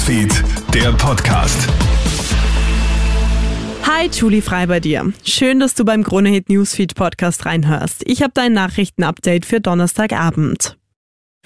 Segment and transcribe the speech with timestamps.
[0.00, 0.32] Newsfeed,
[0.72, 1.68] der Podcast.
[3.82, 5.12] Hi, Julie Frei bei dir.
[5.24, 8.02] Schön, dass du beim Kronehit Newsfeed Podcast reinhörst.
[8.06, 10.79] Ich habe dein Nachrichtenupdate für Donnerstagabend.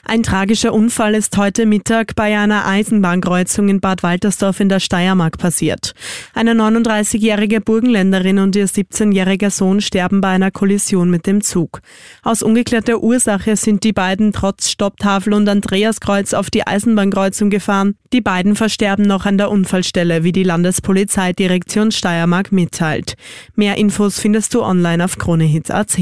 [0.06, 5.38] Ein tragischer Unfall ist heute Mittag bei einer Eisenbahnkreuzung in Bad Waltersdorf in der Steiermark
[5.38, 5.94] passiert.
[6.34, 11.80] Eine 39-jährige Burgenländerin und ihr 17-jähriger Sohn sterben bei einer Kollision mit dem Zug.
[12.22, 17.94] Aus ungeklärter Ursache sind die beiden trotz Stopptafel und Andreaskreuz auf die Eisenbahnkreuzung gefahren.
[18.12, 23.14] Die beiden versterben noch an der Unfallstelle, wie die Landespolizeidirektion Steiermark mitteilt.
[23.54, 25.98] Mehr Infos findest du online auf kronehits.at.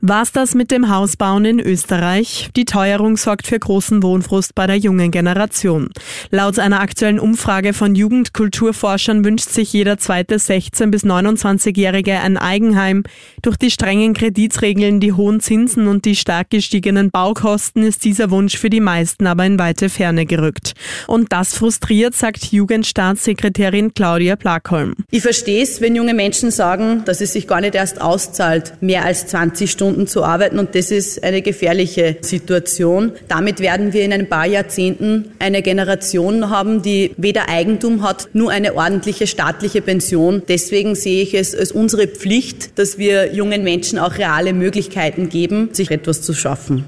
[0.00, 2.50] War's das mit dem Hausbauen in Österreich?
[2.54, 5.90] Die Teuerung sorgt für großen Wohnfrust bei der jungen Generation.
[6.30, 13.02] Laut einer aktuellen Umfrage von Jugendkulturforschern wünscht sich jeder zweite 16- bis 29-Jährige ein Eigenheim.
[13.42, 18.56] Durch die strengen Kreditregeln, die hohen Zinsen und die stark gestiegenen Baukosten ist dieser Wunsch
[18.56, 20.74] für die meisten aber in weite Ferne gerückt.
[21.08, 24.94] Und das frustriert, sagt Jugendstaatssekretärin Claudia Plakholm.
[25.10, 29.04] Ich verstehe es, wenn junge Menschen sagen, dass es sich gar nicht erst auszahlt, mehr
[29.04, 33.12] als 20 Stunden Stunden zu arbeiten und das ist eine gefährliche Situation.
[33.26, 38.50] Damit werden wir in ein paar Jahrzehnten eine Generation haben, die weder Eigentum hat, nur
[38.50, 40.42] eine ordentliche staatliche Pension.
[40.46, 45.70] Deswegen sehe ich es als unsere Pflicht, dass wir jungen Menschen auch reale Möglichkeiten geben,
[45.72, 46.84] sich etwas zu schaffen.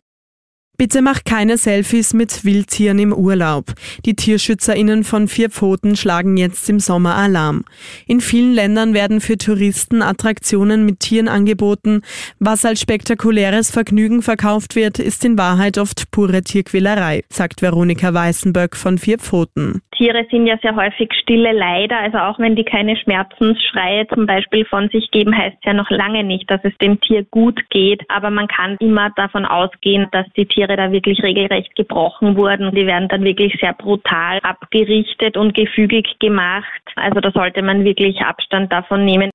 [0.81, 3.75] Bitte mach keine Selfies mit Wildtieren im Urlaub.
[4.06, 7.67] Die TierschützerInnen von Vier Pfoten schlagen jetzt im Sommer Alarm.
[8.06, 12.00] In vielen Ländern werden für Touristen Attraktionen mit Tieren angeboten.
[12.39, 18.75] Was als spektakuläres Vergnügen verkauft wird, ist in Wahrheit oft pure Tierquälerei, sagt Veronika Weißenböck
[18.75, 19.83] von Vier Pfoten.
[20.01, 24.65] Tiere sind ja sehr häufig stille Leider, also auch wenn die keine Schmerzensschreie zum Beispiel
[24.65, 28.03] von sich geben, heißt ja noch lange nicht, dass es dem Tier gut geht.
[28.09, 32.75] Aber man kann immer davon ausgehen, dass die Tiere da wirklich regelrecht gebrochen wurden.
[32.75, 36.65] Die werden dann wirklich sehr brutal abgerichtet und gefügig gemacht.
[36.97, 39.31] Also da sollte man wirklich Abstand davon nehmen.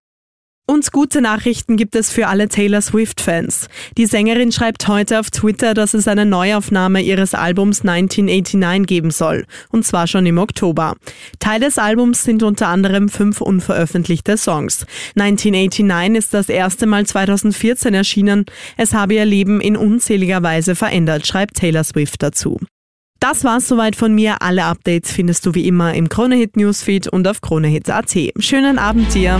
[0.67, 3.67] Und gute Nachrichten gibt es für alle Taylor Swift-Fans.
[3.99, 9.45] Die Sängerin schreibt heute auf Twitter, dass es eine Neuaufnahme ihres Albums 1989 geben soll.
[9.69, 10.95] Und zwar schon im Oktober.
[11.39, 14.87] Teil des Albums sind unter anderem fünf unveröffentlichte Songs.
[15.15, 18.45] 1989 ist das erste Mal 2014 erschienen.
[18.75, 22.59] Es habe ihr Leben in unzähliger Weise verändert, schreibt Taylor Swift dazu.
[23.19, 24.41] Das war's soweit von mir.
[24.41, 28.15] Alle Updates findest du wie immer im Kronehit Newsfeed und auf kronehit.at.
[28.39, 29.39] Schönen Abend dir.